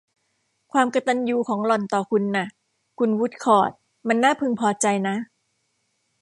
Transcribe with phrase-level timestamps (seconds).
[0.71, 2.47] ความกตัญญูของหล่อนต่อคุณน่ะ
[2.99, 3.71] คุณวู้ดคอร์ต
[4.07, 5.15] มันน่าพึงพอใจนะ